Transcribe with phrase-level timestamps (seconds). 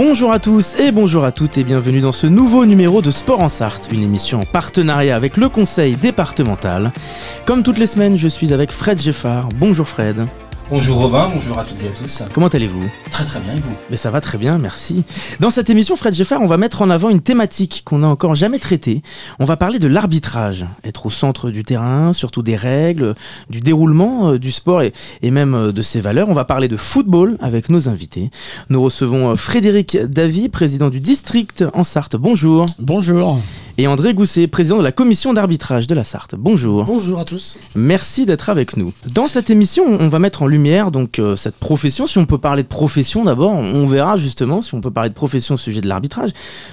[0.00, 3.40] Bonjour à tous et bonjour à toutes et bienvenue dans ce nouveau numéro de Sport
[3.40, 6.92] en Sarthe, une émission en partenariat avec le conseil départemental.
[7.46, 9.48] Comme toutes les semaines, je suis avec Fred Geffard.
[9.56, 10.24] Bonjour Fred.
[10.70, 12.22] Bonjour Robin, bonjour à toutes et à tous.
[12.34, 15.02] Comment allez-vous Très très bien et vous Mais ça va très bien, merci.
[15.40, 18.34] Dans cette émission, Fred Geffard, on va mettre en avant une thématique qu'on n'a encore
[18.34, 19.00] jamais traitée.
[19.38, 23.14] On va parler de l'arbitrage, être au centre du terrain, surtout des règles,
[23.48, 26.28] du déroulement euh, du sport et, et même euh, de ses valeurs.
[26.28, 28.28] On va parler de football avec nos invités.
[28.68, 32.16] Nous recevons euh, Frédéric Davy, président du district en Sarthe.
[32.16, 32.66] Bonjour.
[32.78, 33.40] Bonjour.
[33.78, 36.34] Et André Gousset, président de la commission d'arbitrage de la Sarthe.
[36.36, 36.84] Bonjour.
[36.84, 37.58] Bonjour à tous.
[37.76, 38.92] Merci d'être avec nous.
[39.06, 40.57] Dans cette émission, on va mettre en lumière
[40.90, 42.06] donc euh, cette profession.
[42.06, 45.14] Si on peut parler de profession d'abord, on verra justement si on peut parler de
[45.14, 46.30] profession au sujet de l'arbitrage,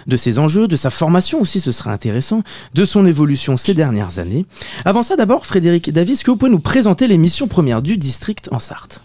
[0.08, 4.19] de ses enjeux, de sa formation aussi, ce sera intéressant, de son évolution ces dernières
[4.19, 4.45] années.
[4.86, 8.50] Avant ça, d'abord, Frédéric David, est-ce que vous pouvez nous présenter l'émission première du district
[8.52, 9.02] en Sarthe?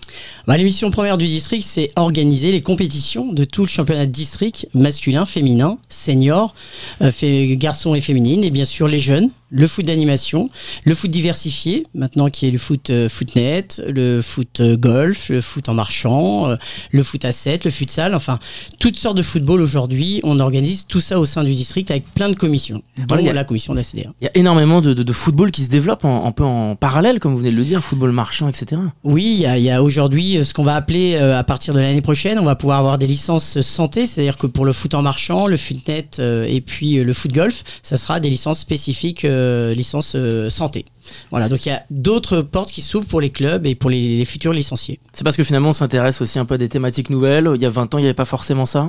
[0.47, 4.69] Bah, L'émission première du district, c'est organiser les compétitions de tout le championnat de district,
[4.75, 6.55] masculin, féminin, senior,
[7.03, 7.11] euh,
[7.57, 10.49] garçons et féminines, et bien sûr les jeunes, le foot d'animation,
[10.85, 15.41] le foot diversifié, maintenant qui est le foot euh, footnet, le foot euh, golf, le
[15.41, 16.57] foot en marchant, euh,
[16.93, 18.39] le foot à 7, le futsal, enfin
[18.79, 20.21] toutes sortes de football aujourd'hui.
[20.23, 23.45] On organise tout ça au sein du district avec plein de commissions, dont a- la
[23.45, 24.11] commission de la CDA.
[24.21, 27.19] Il y a énormément de, de- de football qui se développe un peu en parallèle,
[27.19, 28.81] comme vous venez de le dire, football marchand, etc.
[29.05, 32.01] Oui, il y a, a aujourd'hui euh, ce qu'on va appeler à partir de l'année
[32.03, 35.47] prochaine, on va pouvoir avoir des licences santé, c'est-à-dire que pour le foot en marchand,
[35.47, 40.51] le footnet et puis le foot golf, ça sera des licences spécifiques, euh, licences euh,
[40.51, 40.85] santé.
[41.31, 44.19] Voilà, donc il y a d'autres portes qui s'ouvrent pour les clubs et pour les,
[44.19, 45.01] les futurs licenciés.
[45.13, 47.51] C'est parce que finalement on s'intéresse aussi un peu à des thématiques nouvelles.
[47.55, 48.89] Il y a 20 ans, il n'y avait pas forcément ça.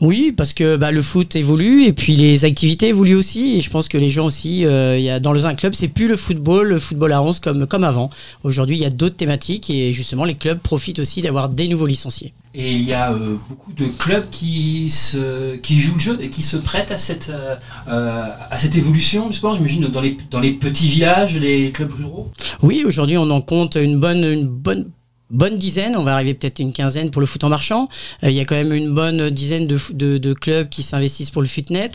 [0.00, 3.56] Oui, parce que bah, le foot évolue et puis les activités évoluent aussi.
[3.56, 5.88] Et je pense que les gens aussi, euh, il y a, dans un club, c'est
[5.88, 8.10] plus le football, le football à 11 comme, comme avant.
[8.42, 11.86] Aujourd'hui, il y a d'autres thématiques et justement, les clubs profitent aussi d'avoir des nouveaux
[11.86, 12.34] licenciés.
[12.58, 16.30] Et il y a euh, beaucoup de clubs qui, se, qui jouent le jeu et
[16.30, 20.40] qui se prêtent à cette, euh, à cette évolution du sport, j'imagine, dans les, dans
[20.40, 22.30] les petits villages, les clubs ruraux.
[22.62, 24.90] Oui, aujourd'hui, on en compte une bonne, une bonne,
[25.30, 25.96] bonne dizaine.
[25.96, 27.88] On va arriver peut-être à une quinzaine pour le foot en marchand.
[28.22, 30.82] Euh, Il y a quand même une bonne dizaine de, fo- de, de clubs qui
[30.82, 31.90] s'investissent pour le fitnet.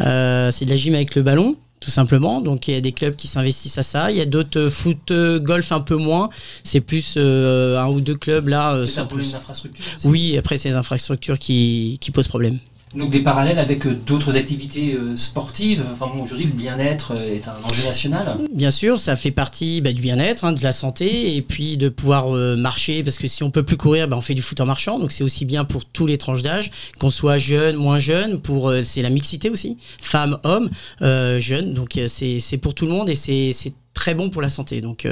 [0.00, 1.56] Euh, c'est de la gym avec le ballon.
[1.80, 4.10] Tout simplement, donc il y a des clubs qui s'investissent à ça.
[4.10, 6.28] Il y a d'autres euh, foot, euh, golf un peu moins.
[6.62, 8.84] C'est plus euh, un ou deux clubs là.
[8.84, 9.84] C'est un problème d'infrastructure.
[10.04, 12.58] Oui, après c'est les infrastructures qui, qui posent problème.
[12.92, 15.84] Donc des parallèles avec euh, d'autres activités euh, sportives.
[15.92, 18.36] Enfin aujourd'hui, le bien-être euh, est un enjeu national.
[18.52, 21.88] Bien sûr, ça fait partie bah, du bien-être, hein, de la santé, et puis de
[21.88, 24.66] pouvoir marcher, parce que si on peut plus courir, bah, on fait du foot en
[24.66, 28.40] marchant, donc c'est aussi bien pour tous les tranches d'âge, qu'on soit jeune, moins jeune,
[28.40, 33.14] pour c'est la mixité aussi, femmes, hommes, jeunes, donc c'est pour tout le monde et
[33.14, 34.80] c'est très bon pour la santé.
[34.80, 35.06] Donc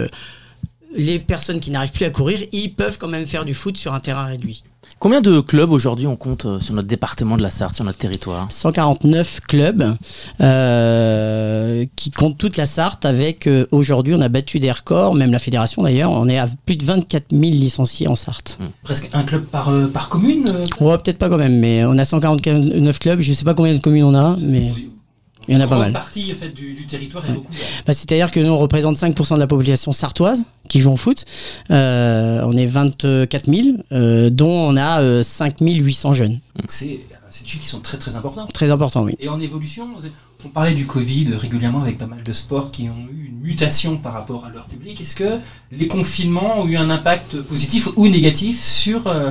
[0.96, 3.94] les personnes qui n'arrivent plus à courir, ils peuvent quand même faire du foot sur
[3.94, 4.62] un terrain réduit.
[5.00, 7.98] Combien de clubs aujourd'hui on compte euh, sur notre département de la Sarthe, sur notre
[7.98, 9.96] territoire 149 clubs
[10.40, 15.30] euh, qui comptent toute la Sarthe avec euh, aujourd'hui on a battu des records, même
[15.32, 18.58] la fédération d'ailleurs, on est à plus de 24 000 licenciés en Sarthe.
[18.82, 20.48] Presque un club par, euh, par commune.
[20.52, 23.74] euh, Ouais, peut-être pas quand même, mais on a 149 clubs, je sais pas combien
[23.74, 24.90] de communes on a, mais oui.
[25.48, 25.92] Il y en a pas mal.
[25.92, 27.82] partie en fait, du, du territoire est recouverte.
[27.86, 31.24] Bah, C'est-à-dire que nous on représente 5% de la population sartoise qui joue au foot,
[31.70, 36.38] Euh, on est 24 000, euh, dont on a euh, 5 800 jeunes.
[36.56, 38.46] Donc c'est des chiffres qui sont très très importants.
[38.46, 39.14] Très important, oui.
[39.20, 39.88] Et en évolution,
[40.44, 43.96] on parlait du Covid régulièrement avec pas mal de sports qui ont eu une mutation
[43.96, 45.00] par rapport à leur public.
[45.00, 45.38] Est-ce que
[45.72, 49.30] les confinements ont eu un impact positif ou négatif sur euh,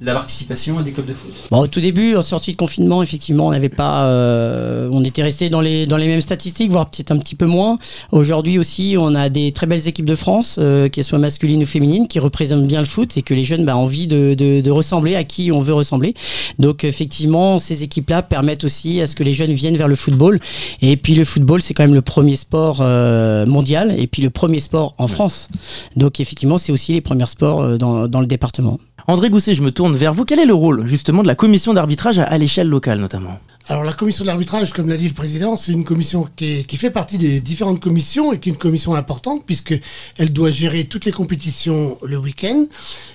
[0.00, 3.02] la participation à des clubs de foot Bon, au tout début, en sortie de confinement,
[3.02, 6.90] effectivement, on n'avait pas, euh, on était resté dans les dans les mêmes statistiques, voire
[6.90, 7.78] peut-être un petit peu moins.
[8.12, 11.66] Aujourd'hui aussi, on a des très belles équipes de France, euh, qu'elles soient masculines ou
[11.66, 14.60] féminines, qui représentent bien le foot et que les jeunes bah, ont envie de, de,
[14.60, 16.14] de ressembler à qui on veut ressembler.
[16.58, 20.40] Donc effectivement, ces équipes-là permettent aussi à ce que les jeunes viennent vers le football.
[20.82, 24.30] Et puis le football, c'est quand même le premier sport euh, mondial et puis le
[24.30, 25.48] premier sport en France.
[25.96, 28.78] Donc effectivement, c'est aussi les premiers sports euh, dans, dans le département.
[29.06, 30.24] André Gousset, je me tourne vers vous.
[30.24, 33.38] Quel est le rôle justement de la commission d'arbitrage à, l'échelle locale notamment?
[33.66, 36.64] Alors la commission de l'arbitrage, comme l'a dit le président, c'est une commission qui, est-
[36.64, 39.74] qui fait partie des différentes commissions et qui est une commission importante puisque
[40.18, 42.66] elle doit gérer toutes les compétitions le week-end.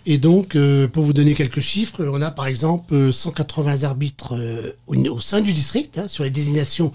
[0.07, 4.35] Et donc, euh, pour vous donner quelques chiffres, on a par exemple euh, 180 arbitres
[4.35, 6.93] euh, au, au sein du district hein, sur les désignations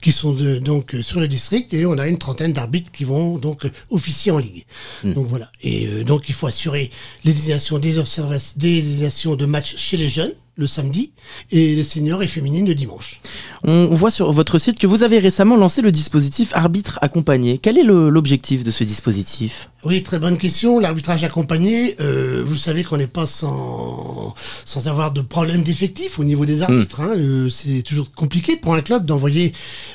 [0.00, 3.04] qui sont de- donc euh, sur le district et on a une trentaine d'arbitres qui
[3.04, 4.64] vont donc euh, officier en ligue.
[5.04, 5.52] Donc voilà.
[5.62, 6.90] Et euh, donc il faut assurer
[7.22, 11.12] les désignations des observations, des désignations de matchs chez les jeunes le samedi
[11.50, 13.20] et les seniors et féminines le dimanche.
[13.64, 17.58] On voit sur votre site que vous avez récemment lancé le dispositif arbitre accompagné.
[17.58, 19.70] Quel est l'objectif de ce dispositif?
[19.88, 20.80] Oui, très bonne question.
[20.80, 24.34] L'arbitrage accompagné, euh, vous savez qu'on n'est pas sans,
[24.64, 27.02] sans avoir de problème d'effectif au niveau des arbitres.
[27.02, 27.12] hein.
[27.16, 29.52] Euh, c'est toujours compliqué pour un club d'envoyer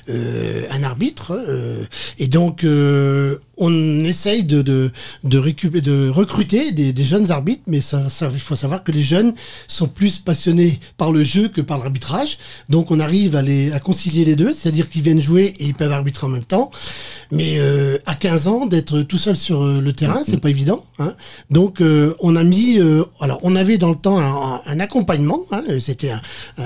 [0.08, 1.34] euh, un arbitre.
[1.34, 1.84] euh,
[2.20, 4.92] et donc, euh, on essaye de, de,
[5.26, 8.92] de, récupérer, de recruter des, des jeunes arbitres, mais ça, ça, il faut savoir que
[8.94, 9.34] les jeunes
[9.68, 12.38] sont plus passionnés par le jeu que par l'arbitrage.
[12.70, 15.76] Donc, on arrive à, les, à concilier les deux, c'est-à-dire qu'ils viennent jouer et ils
[15.76, 16.72] peuvent arbitrer en même temps.
[17.30, 20.86] Mais euh, à 15 ans, d'être tout seul sur euh, le terrain, c'est pas évident.
[21.00, 21.14] Hein.
[21.50, 25.42] Donc, euh, on a mis, euh, alors, on avait dans le temps un, un accompagnement.
[25.52, 26.22] Hein, C'était un,
[26.58, 26.64] un,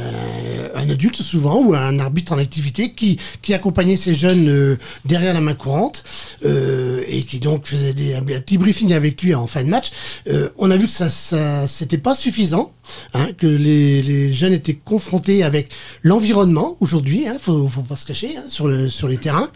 [0.76, 5.34] un adulte souvent ou un arbitre en activité qui qui accompagnait ces jeunes euh, derrière
[5.34, 6.04] la main courante
[6.46, 9.92] euh, et qui donc faisait des, un, petit briefing avec lui en fin de match.
[10.28, 12.72] Euh, on a vu que ça, ça c'était pas suffisant,
[13.14, 15.70] hein, que les, les jeunes étaient confrontés avec
[16.04, 17.28] l'environnement aujourd'hui.
[17.28, 19.50] Hein, faut, faut pas se cacher hein, sur le sur les terrains.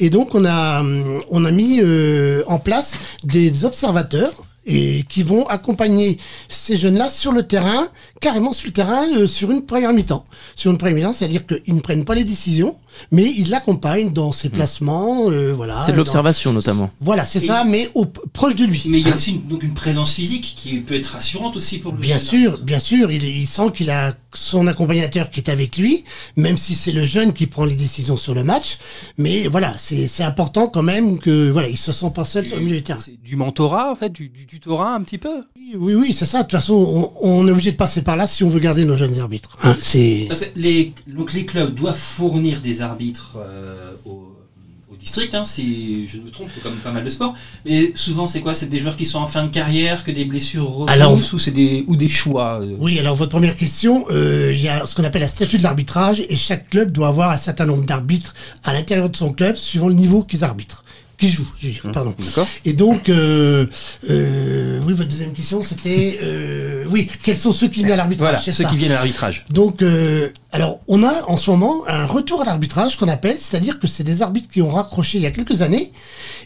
[0.00, 0.82] Et donc on a
[1.30, 4.32] on a mis euh, en place des observateurs
[4.66, 6.18] et qui vont accompagner
[6.48, 7.86] ces jeunes-là sur le terrain,
[8.20, 10.26] carrément sur le terrain, euh, sur une première mi-temps.
[10.54, 12.76] Sur une première mi-temps, c'est-à-dire qu'ils ne prennent pas les décisions,
[13.12, 15.80] mais ils l'accompagnent dans ses placements, euh, voilà.
[15.82, 16.90] C'est de dans- l'observation notamment.
[16.98, 18.84] Voilà, c'est ça, mais au, proche de lui.
[18.88, 21.78] Mais il y a aussi une, donc une présence physique qui peut être rassurante aussi
[21.78, 25.50] pour le Bien jeune sûr, bien sûr, il, sent qu'il a son accompagnateur qui est
[25.50, 26.04] avec lui,
[26.36, 28.78] même si c'est le jeune qui prend les décisions sur le match.
[29.18, 32.56] Mais voilà, c'est c'est important quand même que voilà, il se sent pas seul sur
[32.56, 33.00] le milieu du terrain.
[33.02, 35.42] C'est du mentorat en fait, du, du tutorat un petit peu?
[35.54, 36.38] Oui, oui, oui, c'est ça.
[36.38, 38.86] De toute façon, on, on est obligé de passer par là si on veut garder
[38.86, 39.56] nos jeunes arbitres.
[39.62, 44.32] Hein, c'est Parce que les, donc les clubs doivent fournir des arbitres euh, au,
[44.98, 47.34] district, hein, si je ne me trompe, comme pas mal de sports.
[47.66, 48.54] Mais souvent, c'est quoi?
[48.54, 51.38] C'est des joueurs qui sont en fin de carrière, que des blessures repoussent, Alors- ou
[51.38, 54.86] c'est des ou des choix euh, Oui, alors votre première question, euh, il y a
[54.86, 57.84] ce qu'on appelle la statut de l'arbitrage et chaque club doit avoir un certain nombre
[57.84, 60.82] d'arbitres à l'intérieur de son club suivant le niveau qu'ils arbitrent,
[61.18, 61.50] qu'ils jouent.
[61.60, 62.14] je veux dire, Pardon.
[62.18, 62.46] D'accord.
[62.64, 63.66] Et donc, euh,
[64.10, 68.28] euh, oui, votre deuxième question, c'était, euh, oui, quels sont ceux qui viennent à l'arbitrage
[68.28, 68.68] Voilà, ceux ça.
[68.68, 69.44] qui viennent à l'arbitrage.
[69.50, 73.78] Donc, euh, alors, on a en ce moment un retour à l'arbitrage qu'on appelle, c'est-à-dire
[73.78, 75.92] que c'est des arbitres qui ont raccroché il y a quelques années.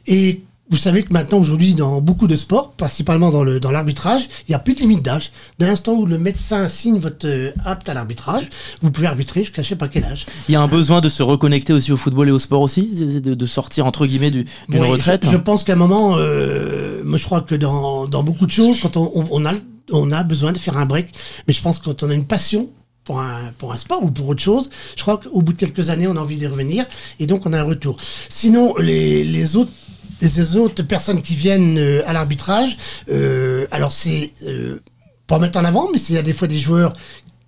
[0.06, 4.22] Et vous savez que maintenant, aujourd'hui, dans beaucoup de sports, principalement dans le dans l'arbitrage,
[4.46, 5.32] il n'y a plus de limite d'âge.
[5.58, 8.49] Dès l'instant où le médecin signe votre euh, apte à l'arbitrage,
[8.81, 10.26] vous pouvez arbitrer jusqu'à je sais pas quel âge.
[10.49, 12.82] Il y a un besoin de se reconnecter aussi au football et au sport aussi,
[13.20, 15.25] de, de sortir entre guillemets du- d'une Oui, retraite.
[15.26, 18.52] Je, je pense qu'à un moment, euh, moi je crois que dans, dans beaucoup de
[18.52, 19.52] choses, quand on, on, on a,
[19.93, 21.08] on a besoin de faire un break,
[21.49, 22.69] mais je pense que quand on a une passion
[23.02, 25.90] pour un, pour un sport ou pour autre chose, je crois qu'au bout de quelques
[25.90, 26.84] années, on a envie d'y revenir
[27.19, 27.96] et donc on a un retour.
[28.28, 29.73] Sinon, les, les autres
[30.20, 32.76] les autres personnes qui viennent euh, à l'arbitrage,
[33.11, 34.81] euh, alors c'est euh,
[35.26, 36.96] pas mettre en avant, mais c'est il y a des fois des joueurs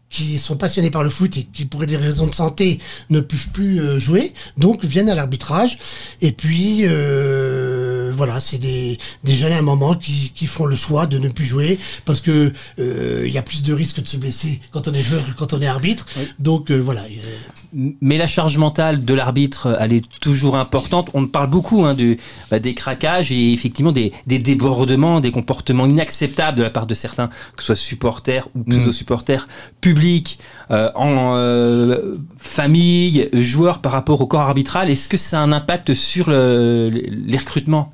[0.08, 2.78] qui sont passionnés par le foot et qui, pour des raisons de santé,
[3.08, 5.78] ne peuvent plus jouer, donc viennent à l'arbitrage.
[6.20, 7.81] Et puis, euh,
[8.24, 11.28] voilà, c'est des, des jeunes à un moment qui, qui font le choix de ne
[11.28, 14.86] plus jouer parce que euh, il y a plus de risques de se blesser quand
[14.86, 16.06] on est joueur que quand on est arbitre.
[16.38, 17.02] Donc euh, voilà.
[18.00, 21.10] Mais la charge mentale de l'arbitre, elle est toujours importante.
[21.14, 22.16] On parle beaucoup hein, de,
[22.50, 26.94] bah, des craquages et effectivement des, des débordements, des comportements inacceptables de la part de
[26.94, 29.48] certains, que ce soit supporters ou pseudo-supporters,
[29.80, 30.38] publics,
[30.70, 34.90] euh, en euh, famille, joueurs par rapport au corps arbitral.
[34.90, 37.92] Est-ce que ça a un impact sur le- les recrutements?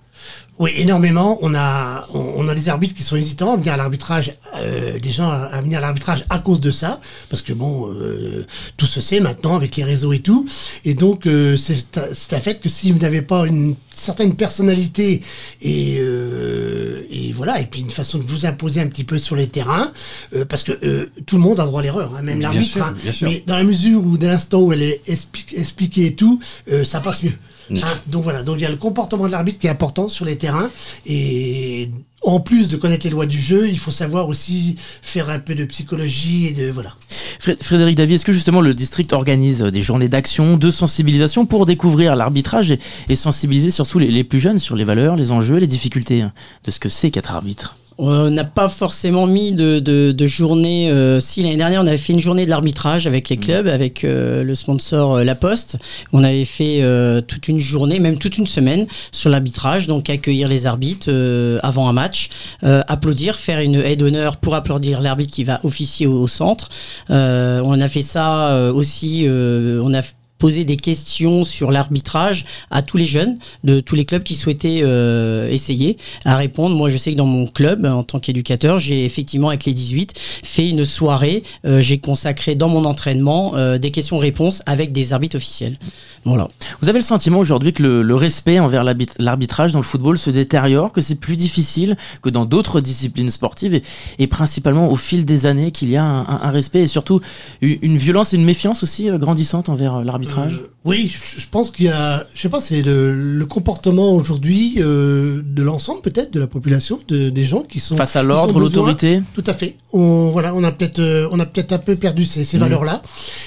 [0.58, 1.38] Oui, énormément.
[1.42, 4.98] On a, on, on a des arbitres qui sont hésitants à venir à l'arbitrage, euh,
[4.98, 7.00] des gens à, à venir à l'arbitrage à cause de ça,
[7.30, 8.44] parce que bon, euh,
[8.76, 10.48] tout se sait maintenant avec les réseaux et tout.
[10.84, 15.22] Et donc, euh, c'est un- fait que si vous n'avez pas une certaine personnalité
[15.62, 19.36] et, euh, et voilà, et puis une façon de vous imposer un petit peu sur
[19.36, 19.92] les terrains,
[20.34, 22.72] euh, parce que euh, tout le monde a droit à l'erreur, hein, même Bien l'arbitre.
[22.72, 22.94] sûr, hein.
[23.02, 23.28] bien sûr.
[23.28, 26.40] Mais dans la mesure où, dès l'instant où elle est expli- expliquée et tout,
[26.72, 27.32] euh, ça passe mieux.
[27.70, 30.24] Hein, donc voilà, donc il y a le comportement de l'arbitre qui est important sur
[30.24, 30.70] les terrains.
[31.06, 31.90] Et
[32.22, 35.54] en plus de connaître les lois du jeu, il faut savoir aussi faire un peu
[35.54, 36.94] de psychologie et de voilà.
[37.40, 41.66] Fré- Frédéric Davy, est-ce que justement le district organise des journées d'action, de sensibilisation pour
[41.66, 45.56] découvrir l'arbitrage et, et sensibiliser surtout les, les plus jeunes sur les valeurs, les enjeux,
[45.56, 46.32] les difficultés hein,
[46.64, 47.76] de ce que c'est qu'être arbitre?
[48.00, 50.88] On n'a pas forcément mis de, de, de journée.
[50.88, 53.40] Euh, si l'année dernière, on avait fait une journée de l'arbitrage avec les Mmh.
[53.40, 55.78] clubs, avec euh, le sponsor euh, La Poste.
[56.12, 59.88] On avait fait euh, toute une journée, même toute une semaine sur l'arbitrage.
[59.88, 62.28] Donc accueillir les arbitres euh, avant un match,
[62.62, 66.68] euh, applaudir, faire une aide d'honneur pour applaudir l'arbitre qui va officier au, au centre.
[67.10, 69.24] Euh, on a fait ça euh, aussi.
[69.26, 70.02] euh, on a
[70.38, 74.80] posé des questions sur l'arbitrage à tous les jeunes de tous les clubs qui souhaitaient
[74.82, 76.76] euh, essayer à répondre.
[76.76, 80.12] Moi, je sais que dans mon club, en tant qu'éducateur, j'ai effectivement, avec les 18,
[80.18, 81.42] fait une soirée.
[81.64, 85.78] euh, j'ai consacré dans mon entraînement euh, des questions-réponses avec des arbitres officiels.
[86.24, 86.48] Voilà.
[86.80, 90.30] Vous avez le sentiment aujourd'hui que le, respect envers l'arbit- l'arbitrage dans le football se
[90.30, 93.80] détériore, que c'est plus difficile que dans d'autres disciplines sportives
[94.18, 97.20] et, principalement au fil des années qu'il y a un, respect et surtout
[97.62, 100.27] u- une violence et une méfiance aussi grandissante envers l'arbitrage?
[100.36, 100.48] Euh,
[100.84, 105.42] oui, je pense qu'il y a, je sais pas, c'est le, le comportement aujourd'hui euh,
[105.44, 109.20] de l'ensemble peut-être de la population, de, des gens qui sont face à l'ordre, l'autorité?
[109.34, 109.76] Tout à fait.
[109.92, 112.62] On voilà, on a peut-être euh, on a peut-être un peu perdu ces, ces Mhm.
[112.64, 113.02] valeurs-là,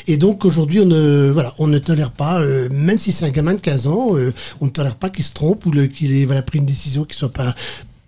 [0.07, 3.29] et donc aujourd'hui on ne voilà, on ne tolère pas, euh, même si c'est un
[3.31, 6.25] gamin de 15 ans, euh, on ne tolère pas qu'il se trompe ou qu'il ait
[6.25, 7.55] voilà, pris une décision qui soit pas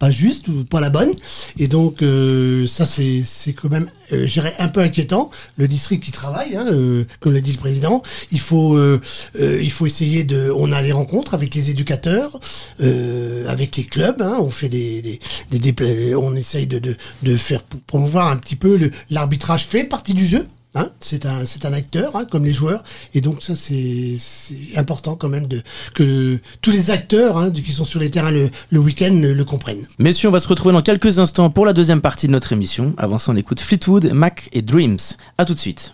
[0.04, 1.14] pas juste ou pas la bonne.
[1.58, 5.32] Et donc euh, ça c'est c'est quand même euh, je dirais un peu inquiétant.
[5.56, 9.00] Le district qui travaille, hein, euh, comme l'a dit le président, il faut euh,
[9.40, 10.52] il faut essayer de.
[10.64, 12.38] On a les rencontres avec les éducateurs,
[13.48, 14.22] avec les clubs.
[14.22, 15.20] Hein, on fait des, des,
[15.52, 19.86] des dépla- on essaye de, de, de faire promouvoir un petit peu le- l'arbitrage fait
[19.86, 20.46] partie du jeu.
[20.76, 24.18] Hein, c'est un acteur hein, comme les joueurs et donc ça c'est
[24.76, 25.48] important quand même
[25.94, 29.86] que tous les acteurs hein, qui sont sur les terrains le, week-end le, le comprennent.
[30.00, 32.94] Messieurs, on va se retrouver dans quelques instants pour la deuxième partie de notre émission.
[32.98, 34.98] Avant ça, on écoute Fleetwood, Mac et Dreams.
[35.38, 35.94] À tout de suite.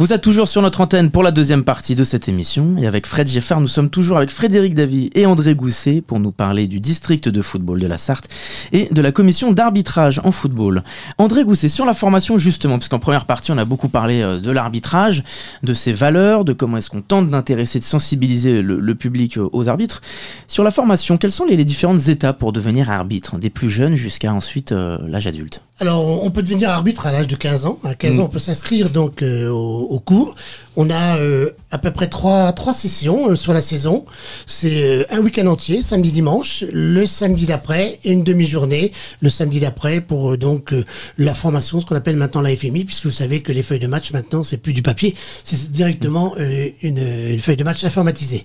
[0.00, 2.76] Vous êtes toujours sur notre antenne pour la deuxième partie de cette émission.
[2.78, 6.30] Et avec Fred Geffard, nous sommes toujours avec Frédéric Davy et André Gousset pour nous
[6.30, 8.28] parler du district de football de la Sarthe
[8.70, 10.84] et de la commission d'arbitrage en football.
[11.18, 14.38] André Gousset, sur la formation justement, parce qu'en première partie, on a beaucoup parlé euh,
[14.38, 15.24] de l'arbitrage,
[15.64, 19.48] de ses valeurs, de comment est-ce qu'on tente d'intéresser, de sensibiliser le, le public euh,
[19.52, 20.00] aux arbitres.
[20.46, 23.96] Sur la formation, quelles sont les, les différentes étapes pour devenir arbitre, des plus jeunes
[23.96, 25.62] jusqu'à ensuite euh, l'âge adulte?
[25.80, 27.78] Alors, on peut devenir arbitre à l'âge de 15 ans.
[27.84, 28.20] À 15 Mm.
[28.20, 30.34] ans, on peut s'inscrire donc euh, au, au cours.
[30.76, 34.06] On a euh, à peu près trois, trois sessions euh, sur la saison.
[34.46, 39.60] C'est euh, un week-end entier, samedi, dimanche, le samedi d'après et une demi-journée le samedi
[39.60, 40.72] d'après pour donc
[41.16, 43.86] la formation, ce qu'on appelle maintenant la FMI, puisque vous savez que les feuilles de
[43.86, 45.14] match maintenant c'est plus du papier,
[45.44, 48.44] c'est directement euh, une, une feuille de match informatisée.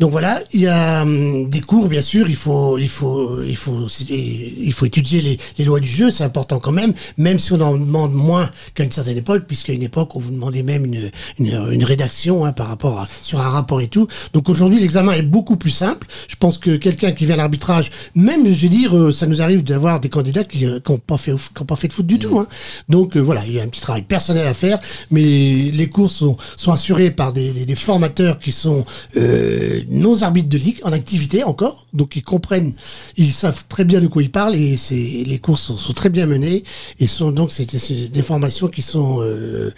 [0.00, 3.56] Donc voilà, il y a hum, des cours bien sûr, il faut il faut il
[3.56, 7.52] faut il faut étudier les, les lois du jeu, c'est important quand même, même si
[7.52, 10.77] on en demande moins qu'à une certaine époque, puisqu'à une époque on vous demandait même
[10.84, 14.06] une une, une rédaction hein, par rapport à sur un rapport et tout.
[14.32, 16.06] Donc aujourd'hui l'examen est beaucoup plus simple.
[16.28, 19.42] Je pense que quelqu'un qui vient à l'arbitrage, même je veux dire, euh, ça nous
[19.42, 22.18] arrive d'avoir des candidats qui n'ont pas fait qui ont pas fait de foot du
[22.18, 22.38] tout.
[22.38, 22.46] Hein.
[22.88, 24.78] Donc euh, voilà, il y a un petit travail personnel à faire,
[25.10, 28.84] mais les, cours sont, sont assurés par des, des, des formateurs qui sont
[29.16, 32.74] euh, nos arbitres de ligue en activité encore, donc ils comprennent,
[33.16, 36.10] ils savent très bien de quoi ils parlent et c'est les cours sont, sont très
[36.10, 36.64] bien menés
[37.00, 39.72] et sont donc c'est c'est des formations qui sont euh,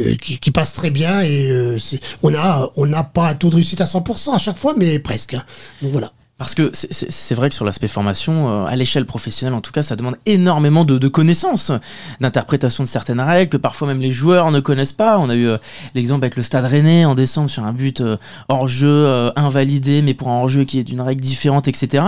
[0.00, 1.76] euh, qui, qui passent très bien et euh,
[2.22, 5.00] on a on n'a pas un taux de réussite à 100% à chaque fois, mais
[5.00, 5.34] presque.
[5.34, 5.42] hein.
[5.82, 6.12] Donc voilà.
[6.38, 9.82] Parce que c'est- vrai que sur l'aspect formation, euh, à l'échelle professionnelle en tout cas,
[9.82, 11.72] ça demande énormément de, connaissances,
[12.20, 15.18] d'interprétation de certaines règles que parfois même les joueurs ne connaissent pas.
[15.18, 15.56] On a eu euh,
[15.94, 20.12] l'exemple avec le Stade Rennais en décembre sur un but euh, hors jeu invalidé, mais
[20.12, 22.04] pour un hors jeu qui est d'une règle différente, etc.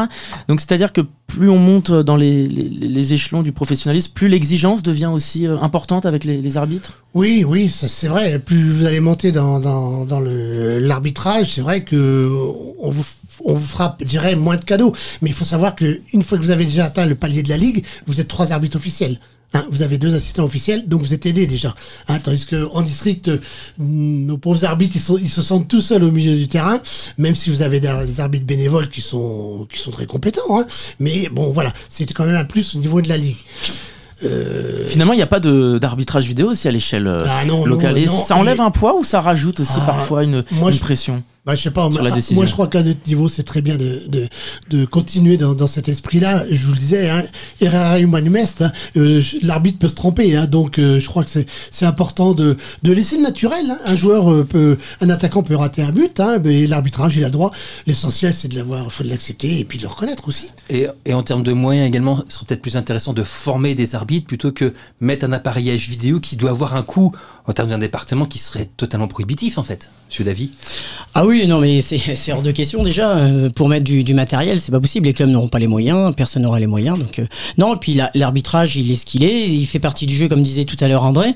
[0.46, 5.46] Donc c'est-à-dire que plus on monte dans les, échelons du professionnalisme, plus l'exigence devient aussi
[5.46, 7.04] importante avec les, arbitres.
[7.14, 8.38] Oui, oui, c'est vrai.
[8.38, 12.28] Plus vous allez monter dans, dans, l'arbitrage, c'est vrai que
[12.78, 13.04] on vous,
[13.44, 14.92] on vous fera, je dirais, moins de cadeaux.
[15.22, 17.48] Mais il faut savoir que une fois que vous avez déjà atteint le palier de
[17.48, 19.18] la ligue, vous êtes trois arbitres officiels.
[19.54, 21.74] Hein, vous avez deux assistants officiels, donc vous êtes aidés déjà.
[22.08, 23.40] Hein, tandis que en district, euh,
[23.78, 26.80] nos pauvres arbitres, ils, sont, ils se sentent tout seuls au milieu du terrain,
[27.16, 30.60] même si vous avez des, des arbitres bénévoles qui sont qui sont très compétents.
[30.60, 30.66] Hein.
[31.00, 33.38] Mais bon, voilà, c'était quand même un plus au niveau de la ligue.
[34.24, 37.98] Euh, Finalement, il n'y a pas d'arbitrage vidéo aussi à l'échelle euh, Ah non, locale.
[38.04, 40.80] Non, ça enlève un poids ou ça rajoute aussi Ah, parfois une, moi, une je-
[40.80, 41.22] pression?
[41.48, 42.34] Bah, je sais pas, Sur moi, la ah, décision.
[42.36, 44.28] moi je crois qu'à notre niveau, c'est très bien de, de,
[44.68, 46.44] de continuer dans, dans cet esprit-là.
[46.50, 47.24] Je vous le disais, hein,
[47.62, 51.30] errare humanum est, hein, euh, l'arbitre peut se tromper, hein, donc euh, je crois que
[51.30, 53.64] c'est c'est important de, de laisser le naturel.
[53.70, 53.78] hein.
[53.86, 57.30] Un joueur euh, peut, un attaquant peut rater un but, hein, mais l'arbitrage il a
[57.30, 57.50] droit.
[57.86, 60.50] L'essentiel c'est de l'avoir, faut de l'accepter et puis de le reconnaître aussi.
[60.68, 63.94] Et, et en termes de moyens également, ce serait peut-être plus intéressant de former des
[63.94, 67.12] arbitres plutôt que mettre un appareillage vidéo qui doit avoir un coût
[67.46, 69.88] en termes d'un département qui serait totalement prohibitif en fait.
[70.10, 70.50] Monsieur Davy
[71.14, 73.16] Ah oui, non, mais c'est hors de question déjà.
[73.16, 75.06] euh, pour mettre du, du matériel, c'est pas possible.
[75.06, 76.98] Les clubs n'auront pas les moyens, personne n'aura les moyens.
[76.98, 77.26] Donc, euh,
[77.58, 79.46] non, et puis la- l'arbitrage, il est ce qu'il est.
[79.48, 81.28] Il fait partie du jeu, comme disait tout à l'heure André.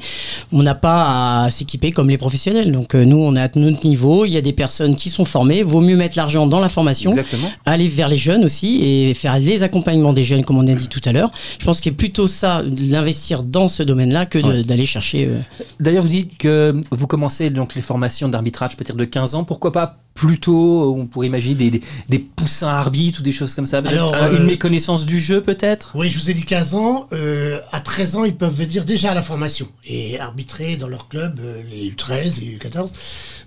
[0.52, 2.72] On n'a pas à s'équiper comme les professionnels.
[2.72, 4.24] Donc, euh, nous, on est à notre niveau.
[4.24, 5.62] Il y a des personnes qui sont formées.
[5.62, 7.10] Vaut mieux mettre l'argent dans la formation.
[7.10, 7.48] Exactement.
[7.66, 10.88] Aller vers les jeunes aussi et faire les accompagnements des jeunes, comme on a dit
[10.88, 11.30] tout à l'heure.
[11.58, 14.62] Je pense qu'il est plutôt ça, l'investir dans ce domaine-là, que Ouais.
[14.64, 15.26] d'aller chercher.
[15.26, 15.38] euh,
[15.80, 19.44] D'ailleurs, vous dites que vous commencez donc les formations d'arbitrage peut-être de 15 ans.
[19.44, 23.66] Pourquoi pas plutôt, on pourrait imaginer des, des, des poussins arbitres ou des choses comme
[23.66, 23.78] ça.
[23.78, 25.92] Alors, un- euh, une méconnaissance du jeu peut-être?
[25.94, 27.08] Oui, je vous ai dit 15 ans.
[27.12, 31.08] euh, à 13 ans, ils peuvent venir déjà à la formation et arbitrer dans leur
[31.08, 32.90] club, euh, les U13 et U14.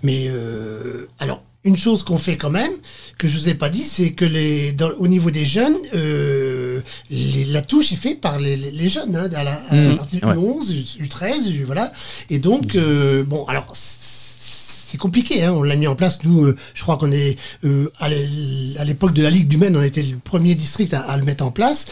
[0.02, 2.70] Mais euh, alors, une chose qu'on fait quand même,
[3.18, 6.80] que je vous ai pas dit, c'est que les, dans, au niveau des jeunes, euh,
[7.10, 10.20] les- la touche est faite par les, les- les jeunes, hein, à, la, à partir
[10.20, 10.34] du Ouais.
[10.34, 11.92] U11, U13, U- voilà.
[12.30, 13.72] Et donc, euh, bon, alors.
[14.96, 15.52] C'est compliqué, hein.
[15.52, 16.20] on l'a mis en place.
[16.24, 19.58] Nous, euh, je crois qu'on est euh, à l'é- à l'époque de la Ligue du
[19.58, 21.84] Maine, on était le premier district à, à le mettre en place.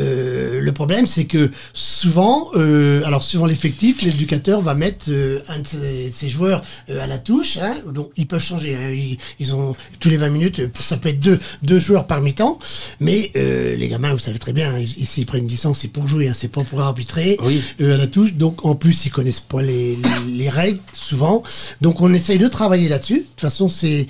[0.00, 2.50] Euh, le problème, c'est que souvent,
[3.04, 5.10] alors suivant l'effectif, l'éducateur va mettre
[5.48, 7.58] un de ses, ses joueurs à la touche.
[7.58, 8.74] Hein, donc ils peuvent changer.
[8.74, 8.88] hein.
[8.90, 12.58] ils, ils ont tous les 20 minutes, ça peut être deux, deux joueurs par mi-temps.
[13.00, 16.30] Mais les gamins, vous savez très bien, ils- s'ils prennent une licence, c'est pour jouer,
[16.34, 17.60] c'est pas pour arbitrer Oui.
[17.80, 18.32] à la touche.
[18.32, 21.42] Donc en plus, ils connaissent pas les, les, les règles souvent.
[21.82, 23.20] Donc on essaye de travailler là-dessus.
[23.20, 24.06] De toute façon, c'est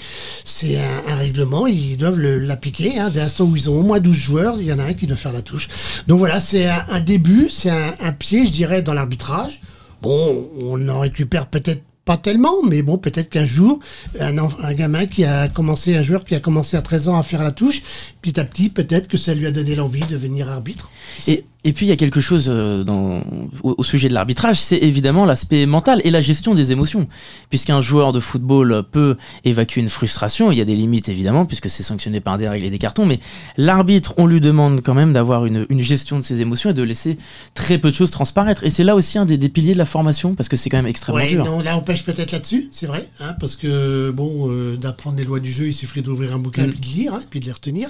[1.09, 1.67] un, règlement.
[1.67, 2.99] Ils doivent l'appliquer.
[2.99, 3.11] Hein.
[3.13, 5.07] Dès l'instant où ils ont au moins 12 joueurs, il y en a un qui
[5.07, 5.69] doit faire la touche.
[6.07, 9.61] Donc voilà, c'est un, début, c'est un, pied, je dirais, dans l'arbitrage.
[10.03, 13.81] Bon, on en récupère peut-être pas tellement, mais bon, peut-être qu'un jour,
[14.21, 17.43] un gamin qui a commencé, un joueur qui a commencé à 13 ans à faire
[17.43, 17.83] la touche,
[18.23, 20.91] petit à petit, peut-être que ça lui a donné l'envie de devenir arbitre.
[21.27, 23.21] Et, et puis il y a quelque chose euh, dans,
[23.63, 27.09] au, au sujet de l'arbitrage, c'est évidemment l'aspect mental et la gestion des émotions.
[27.51, 31.69] Puisqu'un joueur de football peut évacuer une frustration, il y a des limites évidemment, puisque
[31.69, 33.19] c'est sanctionné par des règles et des cartons, mais
[33.57, 36.83] l'arbitre, on lui demande quand même d'avoir une, une gestion de ses émotions et de
[36.83, 37.19] laisser
[37.55, 38.65] très peu de choses transparaître.
[38.65, 40.79] Et c'est là aussi un des, des piliers de la formation, parce que c'est quand
[40.79, 41.45] même extrêmement Ouais, dur.
[41.45, 45.25] non, là on pêche peut-être là-dessus, c'est vrai, hein, parce que bon, euh, d'apprendre les
[45.25, 46.71] lois du jeu, il suffirait d'ouvrir un bouquin Mm.
[46.71, 47.89] puis de lire, hein, puis de les retenir,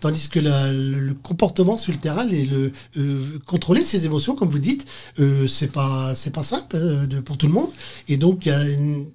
[0.00, 3.13] tandis que la- le, le comportement sur le terrain, et le, euh,
[3.46, 4.86] contrôler ses émotions, comme vous dites,
[5.20, 7.70] euh, c'est pas c'est pas simple euh, pour tout le monde.
[8.08, 9.06] Et donc, y a une-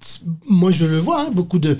[0.48, 1.76] moi je le vois, hein, beaucoup de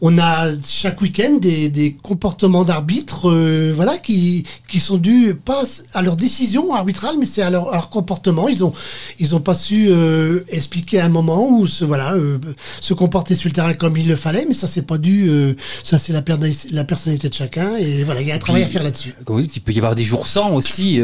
[0.00, 5.62] on a chaque week-end des, des comportements d'arbitres, euh, voilà, qui qui sont dus pas
[5.94, 8.48] à leur décision arbitrale, mais c'est à leur, à leur comportement.
[8.48, 8.72] Ils ont
[9.18, 12.38] ils ont pas su euh, expliquer à un moment où se voilà euh,
[12.80, 15.30] se comporter sur le terrain comme il le fallait, mais ça c'est pas dû,
[15.82, 16.22] ça c'est la,
[16.70, 19.14] la personnalité de chacun et voilà, il y a un travail à faire là-dessus.
[19.24, 21.00] Comme vous dites, il peut y avoir des jours sans aussi.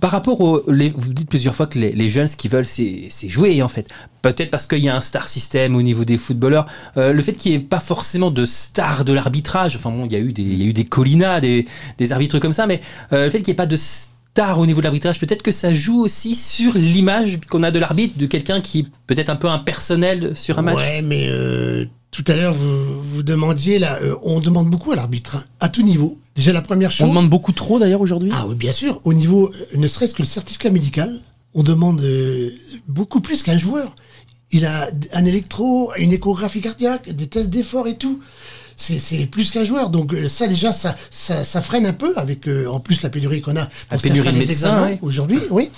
[0.00, 0.62] par rapport au.
[0.70, 3.62] les- vous dites plusieurs fois que les, les jeunes, ce qu'ils veulent, c'est c'est jouer,
[3.62, 3.86] en fait.
[4.32, 6.66] Peut-être parce qu'il y a un star system au niveau des footballeurs.
[6.96, 10.12] Euh, le fait qu'il n'y ait pas forcément de stars de l'arbitrage, enfin bon, il
[10.12, 11.66] y a eu des, il y a eu des Colina, des,
[11.98, 12.80] des arbitres comme ça, mais
[13.12, 15.52] euh, le fait qu'il n'y ait pas de stars au niveau de l'arbitrage, peut-être que
[15.52, 19.36] ça joue aussi sur l'image qu'on a de l'arbitre, de quelqu'un qui est peut-être un
[19.36, 20.76] peu impersonnel sur un match.
[20.76, 24.96] Ouais, mais euh, tout à l'heure vous vous demandiez là, euh, on demande beaucoup à
[24.96, 26.18] l'arbitre hein, à tout niveau.
[26.34, 27.06] Déjà la première chose.
[27.06, 28.30] On demande beaucoup trop d'ailleurs aujourd'hui?
[28.32, 29.00] Ah oui, bien sûr.
[29.04, 31.20] Au niveau, euh, ne serait-ce que le certificat médical,
[31.54, 32.04] on demande
[32.88, 33.94] beaucoup plus qu'un joueur.
[34.54, 38.20] Il a un électro, une échographie cardiaque, des tests d'effort et tout.
[38.76, 39.90] C'est c'est plus qu'un joueur.
[39.90, 43.10] Donc euh, ça déjà, ça, ça, ça freine un peu avec euh, en plus la
[43.10, 44.98] pénurie qu'on a La pour pénurie faire de des médecins, ouais.
[45.02, 45.40] aujourd'hui.
[45.50, 45.70] Oui.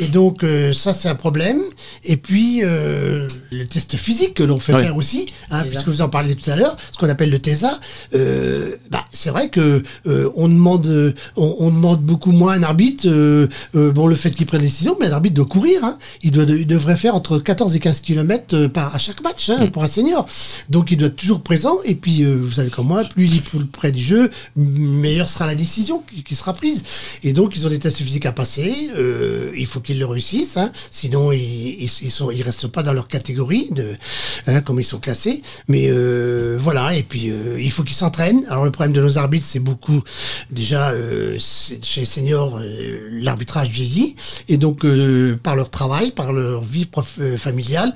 [0.00, 1.60] Et donc euh, ça c'est un problème.
[2.04, 6.08] Et puis euh, le test physique que l'on fait faire aussi, hein, puisque vous en
[6.08, 7.80] parliez tout à l'heure, ce qu'on appelle le TESA.
[8.14, 12.56] Euh, bah, c'est vrai que euh, on demande, euh, on, on demande beaucoup moins à
[12.58, 13.06] un arbitre.
[13.08, 15.84] euh, euh, bon, le fait qu'il prenne des décisions, mais un arbitre doit courir.
[15.84, 19.50] Hein, il doit, il devrait faire entre 14 et 15 km par à chaque match
[19.50, 20.26] hein, pour un senior.
[20.68, 21.78] Donc il doit être toujours présent.
[21.84, 25.46] Et puis euh, vous savez comme moi, plus il est près du jeu, meilleure sera
[25.46, 26.82] la décision qui, qui sera prise.
[27.22, 28.72] Et donc ils ont des tests physiques à passer.
[28.96, 30.56] euh, il faut qu'ils le réussissent.
[30.56, 33.94] Hein, sinon ils, ils, restent pas dans leur catégorie de,
[34.46, 35.42] hein, comme ils sont classés.
[35.68, 36.94] Mais euh, voilà.
[36.96, 38.44] Et puis euh, il faut qu'ils s'entraînent.
[38.48, 40.02] Alors le problème de nos arbitres, c'est beaucoup
[40.50, 42.60] déjà euh, chez les seniors,
[43.10, 44.16] l'arbitrage vieillit
[44.48, 44.84] et donc
[45.42, 47.92] par leur travail, par leur vie prof- familiale,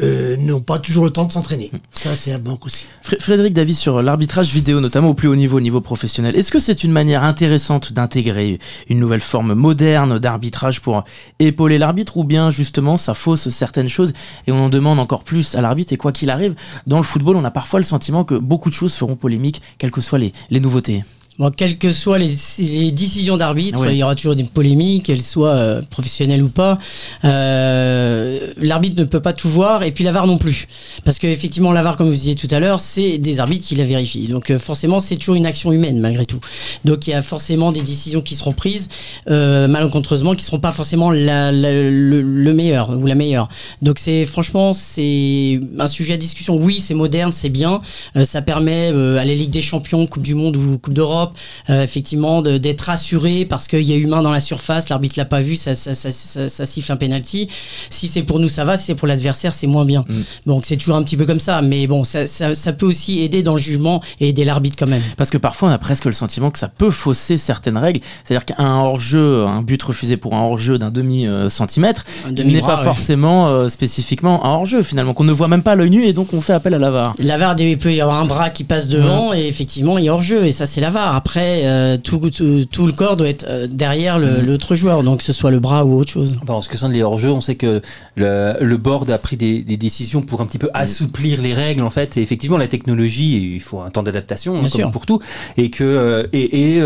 [0.00, 1.70] n'ont pas toujours le temps de s'entraîner.
[1.92, 2.86] Ça c'est un manque aussi.
[3.02, 6.36] Fré- Frédéric Davis sur l'arbitrage vidéo, notamment au plus haut niveau, au niveau professionnel.
[6.36, 11.04] Est-ce que c'est une manière intéressante d'intégrer une nouvelle forme moderne d'arbitrage pour
[11.38, 14.12] épauler l'arbitre ou bien justement ça fausse certaines choses
[14.46, 16.54] et on en demande encore plus à l'arbitre et quoi qu'il arrive,
[16.86, 19.90] dans le football on a parfois le sentiment que beaucoup de choses feront polémique, quelles
[19.90, 21.02] que soient les, les nouveautés.
[21.38, 25.22] Bon, quelles que soient les, les décisions d'arbitre, il y aura toujours des polémiques, qu'elles
[25.22, 26.78] soient euh, professionnelles ou pas.
[27.24, 30.66] Euh, L'arbitre ne peut pas tout voir, et puis la VAR non plus.
[31.04, 33.74] Parce que effectivement, la VAR, comme vous disiez tout à l'heure, c'est des arbitres qui
[33.74, 34.28] la vérifient.
[34.28, 36.40] Donc euh, forcément, c'est toujours une action humaine malgré tout.
[36.84, 38.88] Donc il y a forcément des décisions qui seront prises
[39.28, 43.48] euh, malencontreusement, qui seront pas forcément la- la- le, le meilleur ou la meilleure.
[43.82, 46.56] Donc c'est franchement, c'est un sujet à discussion.
[46.56, 47.80] Oui, c'est moderne, c'est bien.
[48.16, 51.29] Euh, ça permet euh, à la Ligue des Champions, Coupe du Monde ou Coupe d'Europe,
[51.68, 55.40] euh, effectivement, d'être rassuré parce qu'il y a humain dans la surface, l'arbitre l'a pas
[55.40, 57.48] vu, ça, ça, ça, ça, ça siffle un penalty.
[57.90, 58.76] Si c'est pour nous, ça va.
[58.76, 60.04] Si c'est pour l'adversaire, c'est moins bien.
[60.46, 61.62] Donc c'est toujours un petit peu comme ça.
[61.62, 65.02] Mais bon, ça, peut aussi aider dans le jugement et aider l'arbitre quand même.
[65.16, 68.46] Parce que parfois on a presque le sentiment que ça peut fausser certaines règles, c'est-à-dire
[68.46, 72.84] qu'un hors-jeu, un but refusé pour un hors-jeu d'un demi-centimètre n'est pas ouais.
[72.84, 76.12] forcément euh, spécifiquement un hors-jeu finalement, qu'on ne voit même pas à l'œil nu et
[76.12, 77.14] donc on fait appel à la VAR.
[77.18, 80.12] La VAR, il peut y avoir un bras qui passe devant et effectivement, il a
[80.12, 81.09] hors-jeu et ça, c'est la VAR.
[81.12, 85.18] Après, euh, tout, tout, tout le corps doit être euh, derrière le- l'autre joueur, donc
[85.18, 86.36] que ce soit le bras ou autre chose.
[86.42, 87.82] Enfin, en ce qui concerne les hors-jeux, on sait que
[88.14, 91.82] le, le board a pris des, des décisions pour un petit peu assouplir les règles
[91.82, 92.16] en fait.
[92.16, 94.90] Et effectivement, la technologie, il faut un temps d'adaptation hein, comme sûr.
[94.92, 95.20] pour tout,
[95.56, 96.80] et que euh, et, et,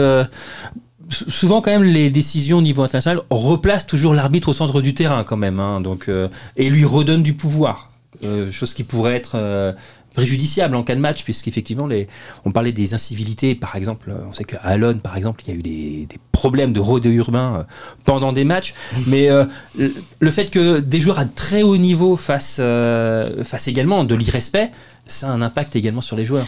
[1.10, 4.94] sou- souvent quand même les décisions au niveau international replacent toujours l'arbitre au centre du
[4.94, 7.90] terrain quand même, hein, donc euh, et lui redonnent du pouvoir,
[8.24, 9.72] euh, chose qui pourrait être euh,
[10.14, 12.08] préjudiciable en cas de match, puisqu'effectivement, les,
[12.44, 15.56] on parlait des incivilités, par exemple, euh, on sait qu'à Alon, par exemple, il y
[15.56, 17.62] a eu des, des problèmes de rodéo urbain euh,
[18.04, 18.74] pendant des matchs,
[19.06, 19.44] mais euh,
[20.18, 24.70] le, fait que des joueurs à très haut niveau fassent, euh, fassent également de l'irrespect,
[25.06, 26.46] ça a un impact également sur les joueurs.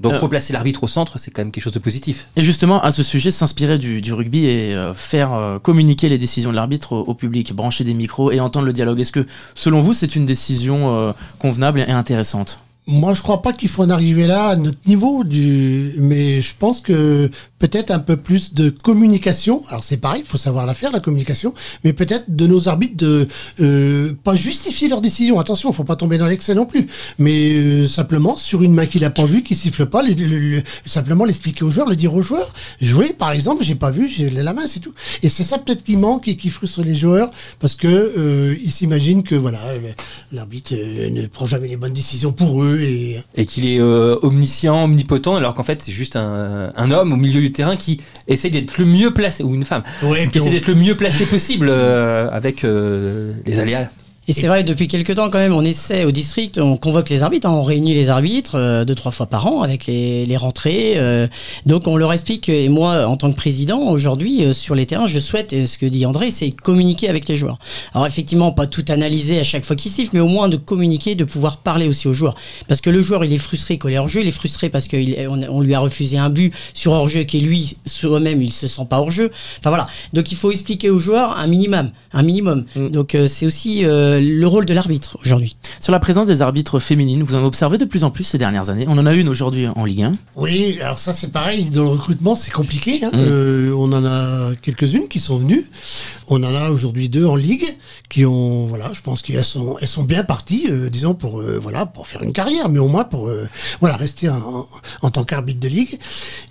[0.00, 0.18] Donc Euh.
[0.18, 2.26] replacer l'arbitre au centre, c'est quand même quelque chose de positif.
[2.36, 6.18] Et justement, à ce sujet, s'inspirer du, du rugby et euh, faire euh, communiquer les
[6.18, 9.00] décisions de l'arbitre au, au public, brancher des micros et entendre le dialogue.
[9.00, 9.24] Est-ce que,
[9.54, 12.58] selon vous, c'est une décision convenable et intéressante?
[12.86, 15.94] Moi, je crois pas qu'il faut en arriver là à notre niveau, du...
[15.98, 19.62] mais je pense que peut-être un peu plus de communication.
[19.70, 22.98] Alors c'est pareil, il faut savoir la faire, la communication, mais peut-être de nos arbitres
[22.98, 23.26] de
[23.62, 25.40] euh, pas justifier leurs décisions.
[25.40, 26.86] Attention, faut pas tomber dans l'excès non plus,
[27.18, 30.38] mais euh, simplement sur une main qu'il a pas vue, qui siffle pas, le- le-
[30.56, 32.52] le- simplement l'expliquer aux joueurs, le dire aux joueurs.
[32.82, 34.92] Jouer, par exemple, j'ai pas vu, j'ai la main, c'est tout.
[35.22, 38.72] Et c'est ça peut-être qui manque et qui frustre les joueurs parce que euh, ils
[38.72, 39.80] s'imaginent que voilà, euh,
[40.32, 44.16] l'arbitre euh, ne prend jamais les bonnes décisions pour eux et et qu'il est euh,
[44.22, 48.00] omniscient, omnipotent, alors qu'en fait c'est juste un, un homme au milieu du terrain qui
[48.28, 50.96] essaye d'être le mieux placé, ou une femme, Ouais, qui essaie on- d'être le mieux
[50.96, 53.90] placé possible euh, avec euh, les aléas.
[54.26, 57.22] Et c'est vrai, depuis quelques temps quand même, on essaie au district, on convoque les
[57.22, 60.36] arbitres, hein, on réunit les arbitres euh, deux, trois fois par an avec les, les
[60.38, 60.94] rentrées.
[60.96, 61.26] euh,
[61.66, 65.06] donc on leur explique, et moi en tant que président, aujourd'hui euh, sur les terrains,
[65.06, 67.58] je souhaite, et ce que dit André, c'est communiquer avec les joueurs.
[67.92, 71.14] Alors effectivement, pas tout analyser à chaque fois qu'ils sifflent, mais au moins de communiquer,
[71.14, 72.36] de pouvoir parler aussi aux joueurs.
[72.66, 75.42] Parce que le joueur, il est frustré qu'on est hors-jeu, il est frustré parce qu'on
[75.50, 79.00] on lui a refusé un but sur hors-jeu qui lui, soi-même, il se sent pas
[79.00, 79.30] hors-jeu.
[79.58, 79.84] Enfin voilà.
[80.14, 82.64] Donc il faut expliquer aux joueurs un minimum, un minimum.
[82.74, 83.84] Donc euh, c'est aussi
[84.14, 85.56] euh, le rôle de l'arbitre aujourd'hui.
[85.80, 88.70] Sur la présence des arbitres féminines, vous en observez de plus en plus ces dernières
[88.70, 88.86] années.
[88.88, 90.12] On en a une aujourd'hui en Ligue 1.
[90.36, 93.04] Oui, alors ça c'est pareil, dans le recrutement c'est compliqué.
[93.04, 93.10] hein.
[93.12, 93.18] Mm.
[93.18, 95.64] Euh, on en a quelques-unes qui sont venues.
[96.28, 97.66] On en a aujourd'hui deux en ligue
[98.08, 101.58] qui ont, voilà, je pense qu'elles sont, elles sont bien parties, euh, disons pour, euh,
[101.60, 103.46] voilà, pour faire une carrière, mais au moins pour, euh,
[103.80, 104.66] voilà, rester en,
[105.02, 105.98] en tant qu'arbitre de ligue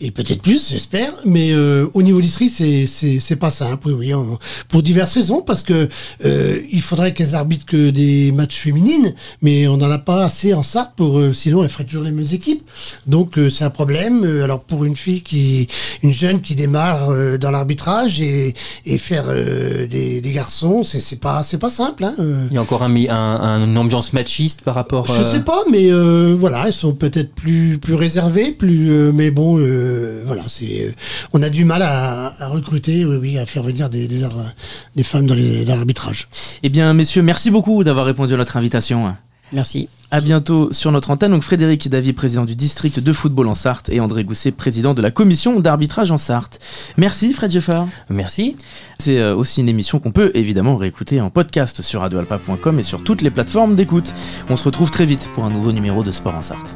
[0.01, 1.11] et peut-être plus, j'espère.
[1.25, 5.63] Mais euh, au niveau district, c'est, pas simple, oui, oui, en- pour diverses raisons, parce
[5.63, 5.89] que
[6.25, 10.53] euh, il faudrait qu'elles arbitrent que des matchs féminines, mais on n'en a pas assez
[10.53, 12.63] en Sarthe pour, euh, sinon elles feraient toujours les mêmes équipes.
[13.07, 14.23] Donc euh, c'est un problème.
[14.25, 15.67] Euh, Alors pour une fille qui,
[16.01, 18.53] une jeune qui démarre euh, dans l'arbitrage et,
[18.85, 22.03] et faire euh, des, des garçons, c'est, c'est pas, c'est pas simple.
[22.05, 22.15] Hein.
[22.49, 25.05] Il y a encore un, mi- un- un- une ambiance machiste par rapport.
[25.07, 28.91] Je sais pas, mais euh, voilà, elles sont peut-être plus plus réservées, plus.
[28.91, 30.83] euh, mais bon, euh, voilà, c'est.
[30.87, 30.91] euh,
[31.33, 35.27] on a du mal à, à recruter, oui, oui, à faire venir des des, femmes
[35.27, 36.27] dans les dans l'arbitrage.
[36.63, 39.15] Eh bien, messieurs, merci beaucoup d'avoir répondu à notre invitation.
[39.53, 39.87] Merci.
[40.11, 41.31] À bientôt sur notre antenne.
[41.31, 45.01] Donc Frédéric Davy, président du district de football en Sarthe, et André Gousset, président de
[45.01, 46.59] la commission d'arbitrage en Sarthe.
[46.97, 47.87] Merci Fred Jeffard.
[48.09, 48.55] Merci.
[48.99, 53.03] C'est euh, aussi une émission qu'on peut évidemment réécouter en podcast sur radioalpa.com et sur
[53.03, 54.13] toutes les plateformes d'écoute.
[54.49, 56.75] On se retrouve très vite pour un nouveau numéro de Sport en Sarthe.